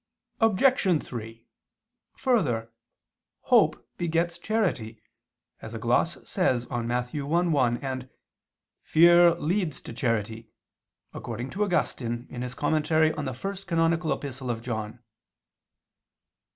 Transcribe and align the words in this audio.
Obj. 0.39 1.03
3: 1.05 1.45
Further, 2.15 2.71
"hope 3.41 3.87
begets 3.97 4.39
charity" 4.39 5.03
as 5.61 5.75
a 5.75 5.77
gloss 5.77 6.27
says 6.27 6.65
on 6.71 6.87
Matt. 6.87 7.09
1:1, 7.09 7.83
and 7.83 8.09
"fear 8.81 9.35
leads 9.35 9.79
to 9.81 9.93
charity," 9.93 10.49
according 11.13 11.51
to 11.51 11.63
Augustine 11.63 12.25
in 12.31 12.41
his 12.41 12.55
commentary 12.55 13.13
on 13.13 13.25
the 13.25 13.35
First 13.35 13.67
Canonical 13.67 14.11
Epistle 14.11 14.49
of 14.49 14.63
John 14.63 14.85
(In 14.85 14.91
prim. 14.93 14.93
canon. 14.93 14.99
Joan. 15.03 15.05